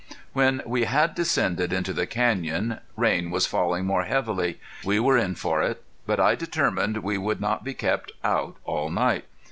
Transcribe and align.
When 0.33 0.63
we 0.65 0.85
had 0.85 1.13
descended 1.13 1.71
into 1.71 1.93
the 1.93 2.07
canyon 2.07 2.79
rain 2.97 3.29
was 3.29 3.45
falling 3.45 3.85
more 3.85 4.05
heavily. 4.05 4.59
We 4.83 4.99
were 4.99 5.15
in 5.19 5.35
for 5.35 5.61
it. 5.61 5.83
But 6.07 6.19
I 6.19 6.33
determined 6.33 7.03
we 7.03 7.19
would 7.19 7.39
not 7.39 7.63
be 7.63 7.75
kept 7.75 8.11
out 8.23 8.55
all 8.65 8.89
night. 8.89 9.25